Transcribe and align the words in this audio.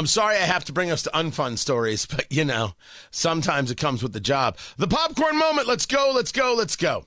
I'm 0.00 0.06
sorry 0.06 0.36
I 0.36 0.46
have 0.46 0.64
to 0.64 0.72
bring 0.72 0.90
us 0.90 1.02
to 1.02 1.10
unfun 1.10 1.58
stories, 1.58 2.06
but 2.06 2.24
you 2.32 2.42
know, 2.42 2.72
sometimes 3.10 3.70
it 3.70 3.76
comes 3.76 4.02
with 4.02 4.14
the 4.14 4.18
job. 4.18 4.56
The 4.78 4.88
popcorn 4.88 5.36
moment. 5.36 5.68
Let's 5.68 5.84
go, 5.84 6.10
let's 6.14 6.32
go, 6.32 6.54
let's 6.56 6.74
go. 6.74 7.04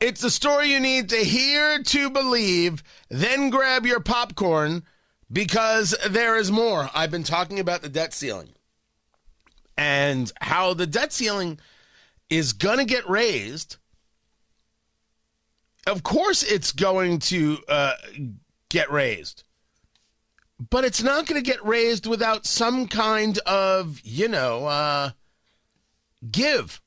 It's 0.00 0.22
the 0.22 0.30
story 0.30 0.72
you 0.72 0.80
need 0.80 1.10
to 1.10 1.18
hear 1.18 1.82
to 1.82 2.08
believe, 2.08 2.82
then 3.10 3.50
grab 3.50 3.84
your 3.84 4.00
popcorn 4.00 4.84
because 5.30 5.94
there 6.08 6.38
is 6.38 6.50
more. 6.50 6.88
I've 6.94 7.10
been 7.10 7.24
talking 7.24 7.60
about 7.60 7.82
the 7.82 7.90
debt 7.90 8.14
ceiling 8.14 8.54
and 9.76 10.32
how 10.40 10.72
the 10.72 10.86
debt 10.86 11.12
ceiling 11.12 11.60
is 12.30 12.54
going 12.54 12.78
to 12.78 12.86
get 12.86 13.06
raised. 13.06 13.76
Of 15.86 16.02
course, 16.02 16.42
it's 16.42 16.72
going 16.72 17.18
to 17.18 17.58
uh, 17.68 17.92
get 18.70 18.90
raised 18.90 19.44
but 20.58 20.84
it's 20.84 21.02
not 21.02 21.26
going 21.26 21.42
to 21.42 21.50
get 21.50 21.64
raised 21.64 22.06
without 22.06 22.46
some 22.46 22.88
kind 22.88 23.38
of, 23.40 24.00
you 24.02 24.28
know, 24.28 24.66
uh, 24.66 25.10
give. 26.30 26.80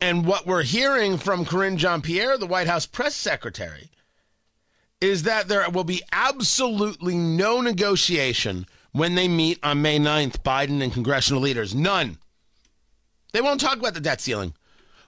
And 0.00 0.24
what 0.24 0.46
we're 0.46 0.62
hearing 0.62 1.18
from 1.18 1.44
Karine 1.44 1.76
Jean 1.76 2.02
Pierre, 2.02 2.38
the 2.38 2.46
White 2.46 2.68
House 2.68 2.86
press 2.86 3.16
secretary, 3.16 3.90
is 5.00 5.24
that 5.24 5.48
there 5.48 5.68
will 5.70 5.84
be 5.84 6.02
absolutely 6.12 7.16
no 7.16 7.60
negotiation 7.60 8.66
when 8.92 9.14
they 9.14 9.28
meet 9.28 9.58
on 9.62 9.82
May 9.82 9.98
9th, 9.98 10.42
Biden 10.42 10.82
and 10.82 10.92
congressional 10.92 11.42
leaders. 11.42 11.74
None. 11.74 12.18
They 13.32 13.40
won't 13.40 13.60
talk 13.60 13.78
about 13.78 13.94
the 13.94 14.00
debt 14.00 14.20
ceiling. 14.20 14.54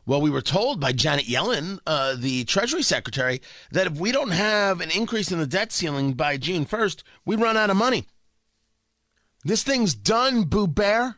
Well, 0.07 0.21
we 0.21 0.31
were 0.31 0.41
told 0.41 0.81
by 0.81 0.93
Janet 0.93 1.27
Yellen, 1.27 1.79
uh, 1.87 2.17
the 2.17 2.45
Treasury 2.45 2.83
Secretary, 2.83 3.41
that 3.71 3.87
if 3.87 3.95
we 3.95 4.13
don't 4.13 4.31
have 4.31 4.81
an 4.81 4.91
increase 4.91 5.31
in 5.31 5.39
the 5.39 5.47
debt 5.47 5.73
ceiling 5.73 6.15
by 6.15 6.37
June 6.37 6.67
1st, 6.67 7.03
we 7.25 7.37
run 7.37 7.57
out 7.57 7.71
of 7.71 7.77
money. 7.77 8.07
This 9.45 9.63
thing's 9.63 9.95
done, 9.95 10.45
Boo 10.45 10.67
Bear. 10.67 11.17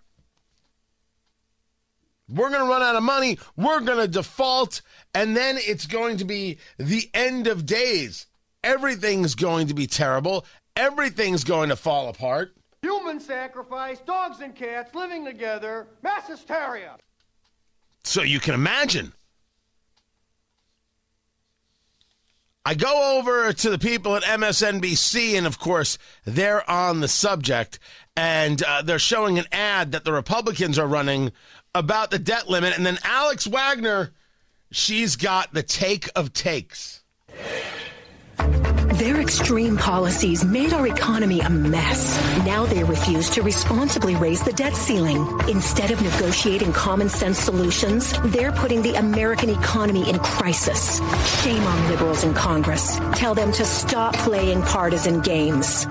We're 2.29 2.51
going 2.51 2.65
to 2.65 2.69
run 2.71 2.83
out 2.83 2.97
of 2.97 3.03
money. 3.03 3.39
We're 3.57 3.81
going 3.81 3.99
to 3.99 4.09
default. 4.09 4.81
And 5.15 5.37
then 5.37 5.59
it's 5.59 5.87
going 5.87 6.17
to 6.19 6.25
be 6.25 6.59
the 6.79 7.11
end 7.13 7.47
of 7.47 7.67
days. 7.67 8.27
Everything's 8.65 9.35
going 9.35 9.67
to 9.69 9.75
be 9.75 9.87
terrible. 9.87 10.47
Everything's 10.77 11.45
going 11.45 11.69
to 11.69 11.77
fall 11.77 12.09
apart. 12.09 12.55
Human 12.83 13.21
sacrifice, 13.21 14.01
dogs 14.01 14.41
and 14.41 14.57
cats 14.57 14.95
living 14.95 15.25
together, 15.25 15.89
mass 16.03 16.27
hysteria. 16.27 16.97
So 18.05 18.23
you 18.23 18.41
can 18.41 18.55
imagine. 18.55 19.13
I 22.65 22.75
go 22.75 23.19
over 23.19 23.53
to 23.53 23.71
the 23.71 23.79
people 23.79 24.15
at 24.15 24.23
MSNBC, 24.23 25.35
and 25.37 25.47
of 25.47 25.59
course, 25.59 25.99
they're 26.25 26.69
on 26.71 27.01
the 27.01 27.09
subject, 27.09 27.81
and 28.17 28.63
uh, 28.63 28.83
they're 28.83 29.01
showing 29.01 29.39
an 29.39 29.47
ad 29.51 29.93
that 29.93 30.05
the 30.05 30.13
Republicans 30.13 30.79
are 30.79 30.87
running 30.87 31.33
about 31.75 32.11
the 32.11 32.21
debt 32.21 32.49
limit. 32.49 32.77
And 32.77 32.87
then 32.87 32.99
Alex 33.03 33.47
Wagner, 33.47 34.13
she's 34.71 35.17
got 35.17 35.53
the 35.53 35.63
take 35.65 36.09
of 36.15 36.33
takes. 36.33 37.03
Their 39.03 39.21
extreme 39.21 39.77
policies 39.77 40.45
made 40.45 40.73
our 40.73 40.87
economy 40.87 41.41
a 41.41 41.51
mess. 41.51 42.17
Now 42.47 42.67
they 42.67 42.85
refuse 42.85 43.29
to 43.31 43.43
responsibly 43.43 44.15
raise 44.15 44.45
the 44.45 44.53
debt 44.53 44.77
ceiling. 44.77 45.27
Instead 45.49 45.91
of 45.91 46.01
negotiating 46.01 46.73
common 46.73 47.09
sense 47.09 47.41
solutions, 47.41 48.15
they're 48.27 48.53
putting 48.53 48.81
the 48.81 48.95
American 48.95 49.51
economy 49.51 50.09
in 50.09 50.21
crisis. 50.21 51.01
Shame 51.43 51.65
on 51.65 51.91
liberals 51.91 52.23
in 52.23 52.33
Congress. 52.33 52.97
Tell 53.17 53.35
them 53.35 53.51
to 53.51 53.65
stop 53.65 54.15
playing 54.19 54.63
partisan 54.63 55.21
games. 55.21 55.85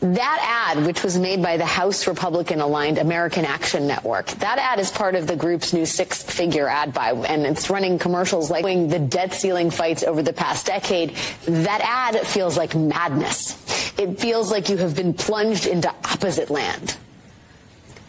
That 0.00 0.72
ad, 0.74 0.86
which 0.86 1.02
was 1.04 1.18
made 1.18 1.42
by 1.42 1.58
the 1.58 1.66
House 1.66 2.06
Republican 2.06 2.62
aligned 2.62 2.96
American 2.96 3.44
Action 3.44 3.86
Network, 3.86 4.28
that 4.28 4.58
ad 4.58 4.80
is 4.80 4.90
part 4.90 5.14
of 5.14 5.26
the 5.26 5.36
group's 5.36 5.74
new 5.74 5.84
six 5.84 6.22
figure 6.22 6.66
ad 6.68 6.94
buy, 6.94 7.12
and 7.12 7.44
it's 7.44 7.68
running 7.68 7.98
commercials 7.98 8.50
like 8.50 8.64
the 8.64 8.98
debt 8.98 9.34
ceiling 9.34 9.70
fights 9.70 10.02
over 10.02 10.22
the 10.22 10.32
past 10.32 10.64
decade. 10.64 11.14
That 11.44 11.82
ad 11.82 12.26
feels 12.26 12.56
like 12.56 12.74
madness. 12.74 13.52
It 13.98 14.18
feels 14.18 14.50
like 14.50 14.70
you 14.70 14.78
have 14.78 14.96
been 14.96 15.12
plunged 15.12 15.66
into 15.66 15.90
opposite 15.90 16.48
land. 16.48 16.96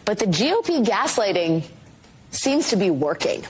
But 0.06 0.18
the 0.18 0.26
GOP 0.26 0.82
gaslighting 0.84 1.64
seems 2.30 2.70
to 2.70 2.76
be 2.76 2.88
working. 2.88 3.44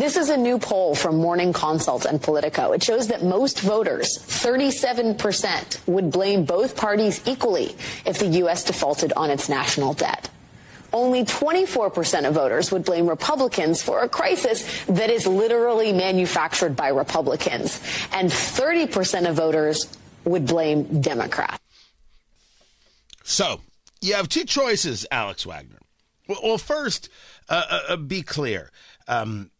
This 0.00 0.16
is 0.16 0.30
a 0.30 0.36
new 0.38 0.58
poll 0.58 0.94
from 0.94 1.16
Morning 1.16 1.52
Consult 1.52 2.06
and 2.06 2.22
Politico. 2.22 2.72
It 2.72 2.82
shows 2.82 3.08
that 3.08 3.22
most 3.22 3.60
voters, 3.60 4.16
37%, 4.16 5.86
would 5.86 6.10
blame 6.10 6.46
both 6.46 6.74
parties 6.74 7.20
equally 7.26 7.76
if 8.06 8.18
the 8.18 8.28
U.S. 8.38 8.64
defaulted 8.64 9.12
on 9.12 9.28
its 9.28 9.50
national 9.50 9.92
debt. 9.92 10.30
Only 10.94 11.26
24% 11.26 12.26
of 12.26 12.32
voters 12.32 12.72
would 12.72 12.82
blame 12.82 13.06
Republicans 13.06 13.82
for 13.82 14.00
a 14.00 14.08
crisis 14.08 14.86
that 14.86 15.10
is 15.10 15.26
literally 15.26 15.92
manufactured 15.92 16.74
by 16.74 16.88
Republicans. 16.88 17.78
And 18.10 18.30
30% 18.30 19.28
of 19.28 19.36
voters 19.36 19.86
would 20.24 20.46
blame 20.46 21.02
Democrats. 21.02 21.62
So 23.22 23.60
you 24.00 24.14
have 24.14 24.30
two 24.30 24.46
choices, 24.46 25.06
Alex 25.10 25.44
Wagner. 25.44 25.80
Well, 26.26 26.56
first, 26.56 27.10
uh, 27.50 27.64
uh, 27.68 27.80
uh, 27.90 27.96
be 27.96 28.22
clear. 28.22 28.70
Um, 29.06 29.50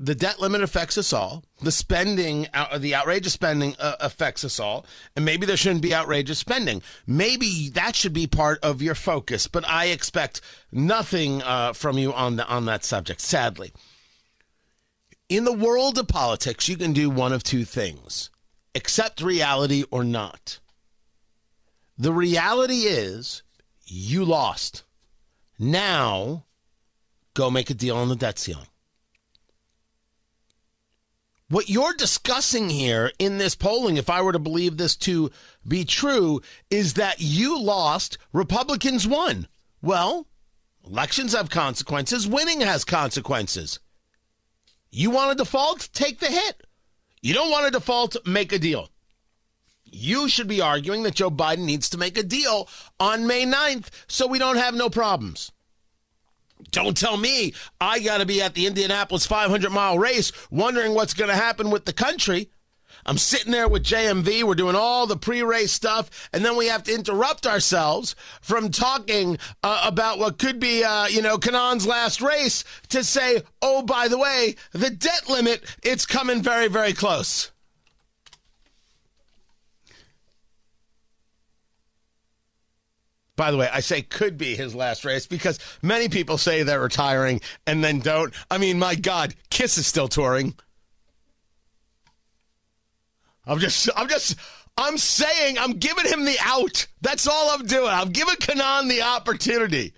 the 0.00 0.14
debt 0.14 0.40
limit 0.40 0.62
affects 0.62 0.96
us 0.96 1.12
all. 1.12 1.44
The 1.60 1.72
spending, 1.72 2.46
the 2.78 2.94
outrageous 2.94 3.32
spending 3.32 3.74
uh, 3.80 3.96
affects 4.00 4.44
us 4.44 4.60
all. 4.60 4.86
And 5.16 5.24
maybe 5.24 5.44
there 5.44 5.56
shouldn't 5.56 5.82
be 5.82 5.94
outrageous 5.94 6.38
spending. 6.38 6.82
Maybe 7.06 7.68
that 7.70 7.96
should 7.96 8.12
be 8.12 8.28
part 8.28 8.60
of 8.62 8.80
your 8.80 8.94
focus. 8.94 9.48
But 9.48 9.68
I 9.68 9.86
expect 9.86 10.40
nothing 10.70 11.42
uh, 11.42 11.72
from 11.72 11.98
you 11.98 12.12
on 12.12 12.36
the, 12.36 12.46
on 12.46 12.66
that 12.66 12.84
subject. 12.84 13.20
Sadly, 13.20 13.72
in 15.28 15.44
the 15.44 15.52
world 15.52 15.98
of 15.98 16.06
politics, 16.06 16.68
you 16.68 16.76
can 16.76 16.92
do 16.92 17.10
one 17.10 17.32
of 17.32 17.42
two 17.42 17.64
things: 17.64 18.30
accept 18.74 19.20
reality 19.20 19.84
or 19.90 20.04
not. 20.04 20.60
The 21.98 22.12
reality 22.12 22.82
is 22.82 23.42
you 23.84 24.24
lost. 24.24 24.84
Now, 25.58 26.44
go 27.34 27.50
make 27.50 27.68
a 27.68 27.74
deal 27.74 27.96
on 27.96 28.08
the 28.08 28.14
debt 28.14 28.38
ceiling. 28.38 28.68
What 31.50 31.70
you're 31.70 31.94
discussing 31.94 32.68
here 32.68 33.10
in 33.18 33.38
this 33.38 33.54
polling, 33.54 33.96
if 33.96 34.10
I 34.10 34.20
were 34.20 34.32
to 34.32 34.38
believe 34.38 34.76
this 34.76 34.94
to 34.96 35.30
be 35.66 35.86
true, 35.86 36.42
is 36.68 36.94
that 36.94 37.20
you 37.20 37.58
lost, 37.58 38.18
Republicans 38.34 39.08
won. 39.08 39.48
Well, 39.80 40.26
elections 40.86 41.32
have 41.32 41.48
consequences, 41.48 42.28
winning 42.28 42.60
has 42.60 42.84
consequences. 42.84 43.80
You 44.90 45.10
want 45.10 45.30
to 45.30 45.42
default? 45.42 45.88
Take 45.94 46.20
the 46.20 46.26
hit. 46.26 46.66
You 47.22 47.32
don't 47.32 47.50
want 47.50 47.64
to 47.64 47.70
default? 47.70 48.26
Make 48.26 48.52
a 48.52 48.58
deal. 48.58 48.90
You 49.84 50.28
should 50.28 50.48
be 50.48 50.60
arguing 50.60 51.02
that 51.04 51.14
Joe 51.14 51.30
Biden 51.30 51.64
needs 51.64 51.88
to 51.90 51.98
make 51.98 52.18
a 52.18 52.22
deal 52.22 52.68
on 53.00 53.26
May 53.26 53.46
9th 53.46 53.88
so 54.06 54.26
we 54.26 54.38
don't 54.38 54.56
have 54.56 54.74
no 54.74 54.90
problems. 54.90 55.50
Don't 56.70 56.96
tell 56.96 57.16
me 57.16 57.54
I 57.80 58.00
got 58.00 58.18
to 58.18 58.26
be 58.26 58.42
at 58.42 58.54
the 58.54 58.66
Indianapolis 58.66 59.26
500 59.26 59.70
mile 59.70 59.98
race 59.98 60.32
wondering 60.50 60.94
what's 60.94 61.14
going 61.14 61.30
to 61.30 61.36
happen 61.36 61.70
with 61.70 61.84
the 61.84 61.92
country. 61.92 62.50
I'm 63.06 63.18
sitting 63.18 63.52
there 63.52 63.68
with 63.68 63.84
JMV. 63.84 64.42
We're 64.42 64.54
doing 64.54 64.76
all 64.76 65.06
the 65.06 65.16
pre 65.16 65.42
race 65.42 65.72
stuff. 65.72 66.28
And 66.32 66.44
then 66.44 66.56
we 66.56 66.66
have 66.66 66.82
to 66.84 66.94
interrupt 66.94 67.46
ourselves 67.46 68.14
from 68.42 68.70
talking 68.70 69.38
uh, 69.62 69.84
about 69.86 70.18
what 70.18 70.38
could 70.38 70.60
be, 70.60 70.84
uh, 70.84 71.06
you 71.06 71.22
know, 71.22 71.38
Kanaan's 71.38 71.86
last 71.86 72.20
race 72.20 72.64
to 72.88 73.02
say, 73.02 73.42
oh, 73.62 73.82
by 73.82 74.08
the 74.08 74.18
way, 74.18 74.56
the 74.72 74.90
debt 74.90 75.28
limit, 75.28 75.64
it's 75.82 76.06
coming 76.06 76.42
very, 76.42 76.68
very 76.68 76.92
close. 76.92 77.50
By 83.38 83.52
the 83.52 83.56
way, 83.56 83.70
I 83.72 83.78
say 83.78 84.02
could 84.02 84.36
be 84.36 84.56
his 84.56 84.74
last 84.74 85.04
race 85.04 85.24
because 85.24 85.60
many 85.80 86.08
people 86.08 86.38
say 86.38 86.64
they're 86.64 86.80
retiring 86.80 87.40
and 87.68 87.84
then 87.84 88.00
don't. 88.00 88.34
I 88.50 88.58
mean, 88.58 88.80
my 88.80 88.96
God, 88.96 89.36
Kiss 89.48 89.78
is 89.78 89.86
still 89.86 90.08
touring. 90.08 90.54
I'm 93.46 93.60
just, 93.60 93.88
I'm 93.94 94.08
just, 94.08 94.34
I'm 94.76 94.98
saying 94.98 95.56
I'm 95.56 95.74
giving 95.74 96.06
him 96.06 96.24
the 96.24 96.36
out. 96.42 96.88
That's 97.00 97.28
all 97.28 97.50
I'm 97.50 97.64
doing. 97.64 97.90
I'm 97.90 98.10
giving 98.10 98.34
Kanaan 98.34 98.88
the 98.88 99.02
opportunity. 99.02 99.94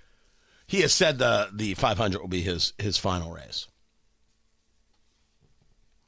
He 0.66 0.82
has 0.82 0.92
said 0.92 1.16
the 1.16 1.48
the 1.50 1.72
500 1.72 2.20
will 2.20 2.28
be 2.28 2.42
his 2.42 2.74
his 2.76 2.98
final 2.98 3.32
race. 3.32 3.68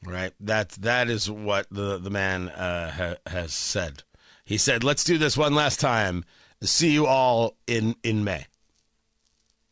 Right. 0.05 0.35
That 0.39 0.69
that 0.73 1.09
is 1.09 1.31
what 1.31 1.67
the 1.71 1.97
the 1.97 2.11
man 2.11 2.51
uh, 2.51 2.91
ha, 2.91 3.15
has 3.27 3.55
said. 3.55 4.03
He 4.45 4.59
said, 4.59 4.85
"Let's 4.85 5.05
do 5.05 5.17
this 5.17 5.39
one 5.39 5.55
last 5.55 5.81
time. 5.81 6.27
See 6.65 6.91
you 6.91 7.07
all 7.07 7.57
in 7.67 7.97
in 8.03 8.25
May." 8.25 8.47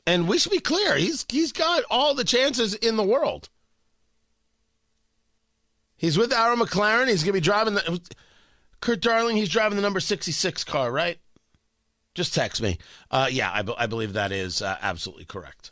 And 0.06 0.26
we 0.26 0.38
should 0.38 0.52
be 0.52 0.60
clear. 0.60 0.96
He's 0.96 1.24
he's 1.28 1.52
got 1.52 1.84
all 1.90 2.14
the 2.14 2.24
chances 2.24 2.74
in 2.74 2.96
the 2.96 3.04
world. 3.04 3.48
He's 5.96 6.16
with 6.16 6.32
Arrow 6.32 6.56
McLaren. 6.56 7.08
He's 7.08 7.22
going 7.22 7.34
to 7.34 7.40
be 7.40 7.40
driving 7.40 7.74
the 7.74 8.00
Kurt 8.80 9.02
Darling. 9.02 9.36
He's 9.36 9.50
driving 9.50 9.76
the 9.76 9.82
number 9.82 10.00
sixty 10.00 10.32
six 10.32 10.64
car, 10.64 10.90
right? 10.90 11.18
Just 12.14 12.34
text 12.34 12.60
me. 12.60 12.78
Uh, 13.10 13.28
yeah, 13.30 13.50
I, 13.50 13.62
I 13.78 13.86
believe 13.86 14.14
that 14.14 14.32
is 14.32 14.62
uh, 14.62 14.76
absolutely 14.80 15.26
correct. 15.26 15.70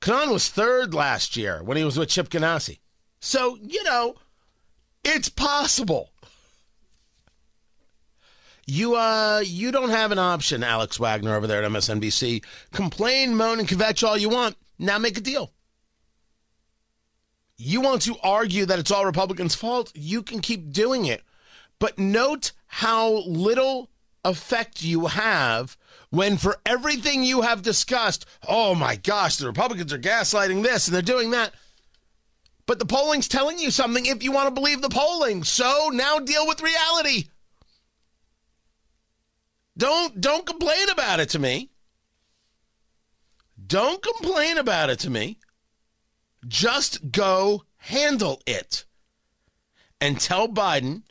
Khan 0.00 0.30
was 0.30 0.48
third 0.48 0.92
last 0.92 1.36
year 1.36 1.62
when 1.62 1.76
he 1.78 1.84
was 1.84 1.98
with 1.98 2.10
Chip 2.10 2.28
Ganassi. 2.28 2.78
So, 3.20 3.56
you 3.60 3.82
know, 3.84 4.16
it's 5.02 5.30
possible. 5.30 6.10
You 8.66 8.96
uh 8.96 9.42
you 9.44 9.72
don't 9.72 9.90
have 9.90 10.12
an 10.12 10.18
option, 10.18 10.62
Alex 10.62 10.98
Wagner 10.98 11.34
over 11.34 11.46
there 11.46 11.62
at 11.62 11.70
MSNBC. 11.70 12.44
Complain, 12.72 13.36
moan, 13.36 13.58
and 13.58 13.68
kvetch 13.68 14.06
all 14.06 14.16
you 14.16 14.28
want. 14.28 14.56
Now 14.78 14.98
make 14.98 15.18
a 15.18 15.20
deal. 15.20 15.52
You 17.56 17.80
want 17.80 18.02
to 18.02 18.16
argue 18.22 18.66
that 18.66 18.78
it's 18.78 18.90
all 18.90 19.06
Republicans' 19.06 19.54
fault, 19.54 19.92
you 19.94 20.22
can 20.22 20.40
keep 20.40 20.72
doing 20.72 21.04
it. 21.04 21.22
But 21.78 21.98
note 21.98 22.52
how 22.66 23.22
little 23.26 23.90
effect 24.24 24.82
you 24.82 25.06
have 25.06 25.76
when 26.10 26.36
for 26.36 26.58
everything 26.64 27.22
you 27.22 27.42
have 27.42 27.62
discussed, 27.62 28.24
oh 28.48 28.74
my 28.74 28.96
gosh, 28.96 29.36
the 29.36 29.46
Republicans 29.46 29.92
are 29.92 29.98
gaslighting 29.98 30.62
this 30.62 30.86
and 30.86 30.94
they're 30.94 31.02
doing 31.02 31.30
that. 31.30 31.52
But 32.66 32.78
the 32.78 32.86
polling's 32.86 33.28
telling 33.28 33.58
you 33.58 33.70
something 33.70 34.06
if 34.06 34.22
you 34.22 34.32
want 34.32 34.48
to 34.48 34.60
believe 34.60 34.80
the 34.80 34.88
polling. 34.88 35.44
So 35.44 35.90
now 35.92 36.18
deal 36.18 36.46
with 36.46 36.62
reality. 36.62 37.24
Don't 39.76 40.20
don't 40.20 40.46
complain 40.46 40.88
about 40.88 41.20
it 41.20 41.30
to 41.30 41.38
me. 41.38 41.70
Don't 43.66 44.02
complain 44.02 44.58
about 44.58 44.90
it 44.90 44.98
to 45.00 45.10
me. 45.10 45.38
Just 46.46 47.10
go 47.10 47.64
handle 47.76 48.42
it. 48.46 48.84
And 50.00 50.20
tell 50.20 50.48
Biden 50.48 51.02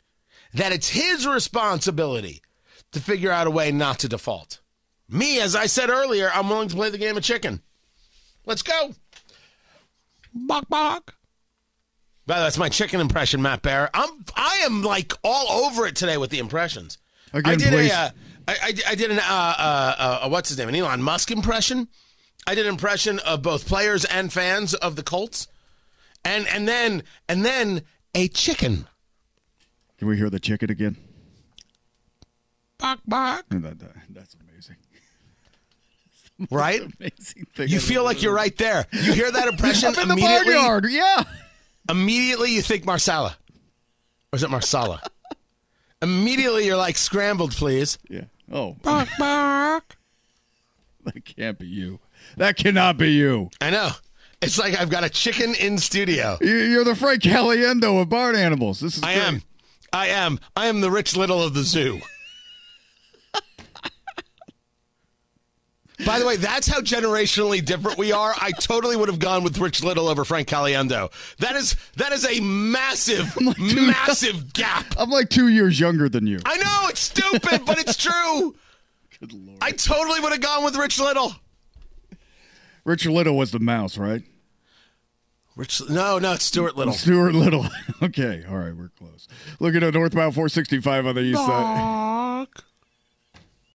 that 0.52 0.72
it's 0.72 0.90
his 0.90 1.26
responsibility 1.26 2.42
to 2.92 3.00
figure 3.00 3.30
out 3.30 3.46
a 3.46 3.50
way 3.50 3.72
not 3.72 3.98
to 4.00 4.08
default. 4.08 4.60
Me, 5.08 5.40
as 5.40 5.56
I 5.56 5.66
said 5.66 5.90
earlier, 5.90 6.30
I'm 6.32 6.48
willing 6.48 6.68
to 6.68 6.76
play 6.76 6.90
the 6.90 6.98
game 6.98 7.16
of 7.16 7.22
chicken. 7.22 7.60
Let's 8.46 8.62
go. 8.62 8.94
Bok 10.32 10.68
bok. 10.68 11.14
Well, 12.26 12.42
that's 12.42 12.58
my 12.58 12.68
chicken 12.68 13.00
impression, 13.00 13.42
Matt 13.42 13.62
Bear. 13.62 13.90
I'm 13.92 14.24
I 14.34 14.62
am 14.64 14.82
like 14.82 15.12
all 15.22 15.64
over 15.64 15.86
it 15.86 15.96
today 15.96 16.16
with 16.16 16.30
the 16.30 16.38
impressions. 16.38 16.98
Again, 17.32 17.52
I 17.52 17.56
did 17.56 17.72
please. 17.72 17.92
a, 17.92 17.96
uh, 17.96 18.10
I, 18.46 18.52
I, 18.62 18.74
I 18.90 18.94
did 18.94 19.10
an 19.10 19.18
uh, 19.18 19.22
uh, 19.22 20.18
uh, 20.24 20.28
what's 20.28 20.48
his 20.50 20.58
name, 20.58 20.68
an 20.68 20.74
Elon 20.74 21.02
Musk 21.02 21.30
impression. 21.30 21.88
I 22.46 22.54
did 22.54 22.66
an 22.66 22.72
impression 22.72 23.18
of 23.20 23.40
both 23.42 23.66
players 23.66 24.04
and 24.04 24.32
fans 24.32 24.74
of 24.74 24.96
the 24.96 25.02
Colts, 25.02 25.48
and 26.24 26.46
and 26.48 26.68
then 26.68 27.02
and 27.28 27.44
then 27.44 27.82
a 28.14 28.28
chicken. 28.28 28.86
Can 29.98 30.08
we 30.08 30.16
hear 30.18 30.28
the 30.28 30.40
chicken 30.40 30.70
again? 30.70 30.96
Bok 32.78 33.00
bok. 33.06 33.44
That- 33.48 33.78
that- 33.78 33.94
that's 34.10 34.34
amazing. 34.34 34.76
Right? 36.50 36.80
Amazing 36.80 37.46
thing. 37.54 37.68
You 37.68 37.78
feel 37.78 38.02
like 38.02 38.20
you're 38.20 38.34
right 38.34 38.56
there. 38.58 38.86
You 38.92 39.12
hear 39.12 39.30
that 39.30 39.46
impression 39.46 39.94
I'm 39.96 40.02
in 40.02 40.08
the 40.08 40.14
immediately. 40.14 40.54
barnyard. 40.54 40.86
Yeah. 40.90 41.22
Immediately 41.88 42.50
you 42.52 42.60
think 42.60 42.84
Marsala. 42.84 43.36
Or 44.32 44.36
is 44.36 44.42
it 44.42 44.50
Marsala? 44.50 45.00
immediately 46.02 46.66
you're 46.66 46.76
like 46.76 46.96
scrambled, 46.96 47.52
please. 47.52 47.98
Yeah. 48.10 48.24
Oh, 48.52 48.76
Bark, 48.82 49.08
bark. 49.18 49.96
that 51.04 51.24
can't 51.24 51.58
be 51.58 51.66
you. 51.66 52.00
That 52.36 52.56
cannot 52.56 52.96
be 52.98 53.12
you. 53.12 53.50
I 53.60 53.70
know. 53.70 53.90
It's 54.42 54.58
like 54.58 54.78
I've 54.78 54.90
got 54.90 55.04
a 55.04 55.08
chicken 55.08 55.54
in 55.54 55.78
studio. 55.78 56.36
You- 56.40 56.48
You're 56.56 56.84
the 56.84 56.94
Frank 56.94 57.22
Caliendo 57.22 58.00
of 58.00 58.08
barn 58.08 58.36
animals. 58.36 58.80
This 58.80 58.96
is 58.98 59.02
I 59.02 59.14
great. 59.14 59.24
am. 59.26 59.42
I 59.92 60.06
am. 60.08 60.40
I 60.56 60.66
am 60.66 60.80
the 60.80 60.90
Rich 60.90 61.16
Little 61.16 61.42
of 61.42 61.54
the 61.54 61.62
zoo. 61.62 62.00
By 66.04 66.18
the 66.18 66.26
way, 66.26 66.36
that's 66.36 66.66
how 66.66 66.80
generationally 66.80 67.64
different 67.64 67.96
we 67.98 68.12
are. 68.12 68.34
I 68.40 68.50
totally 68.52 68.96
would 68.96 69.08
have 69.08 69.18
gone 69.18 69.42
with 69.42 69.58
Rich 69.58 69.82
Little 69.82 70.08
over 70.08 70.24
Frank 70.24 70.48
Caliendo. 70.48 71.10
That 71.38 71.56
is 71.56 71.76
that 71.96 72.12
is 72.12 72.26
a 72.26 72.40
massive, 72.40 73.34
massive 73.58 74.52
gap. 74.52 74.86
I'm 74.98 75.10
like 75.10 75.30
two 75.30 75.48
years 75.48 75.80
younger 75.80 76.08
than 76.08 76.26
you. 76.26 76.40
I 76.44 76.56
know 76.56 76.88
it's 76.88 77.00
stupid, 77.00 77.62
but 77.64 77.78
it's 77.78 77.96
true. 77.96 78.54
Good 79.20 79.32
lord. 79.32 79.58
I 79.62 79.70
totally 79.70 80.20
would 80.20 80.32
have 80.32 80.40
gone 80.40 80.64
with 80.64 80.76
Rich 80.76 81.00
Little. 81.00 81.34
Richard 82.84 83.12
Little 83.12 83.36
was 83.36 83.50
the 83.50 83.58
mouse, 83.58 83.96
right? 83.96 84.22
Rich, 85.56 85.88
no, 85.88 86.18
no, 86.18 86.32
it's 86.32 86.44
Stuart 86.44 86.76
Little. 86.76 86.92
Stuart 86.92 87.34
Little. 87.34 87.66
okay. 88.02 88.44
All 88.48 88.58
right. 88.58 88.74
We're 88.76 88.90
close. 88.98 89.28
Looking 89.60 89.82
at 89.82 89.94
a 89.94 89.98
northbound 89.98 90.34
465 90.34 91.06
on 91.06 91.14
the 91.14 91.20
east 91.22 91.38
side. 91.38 92.46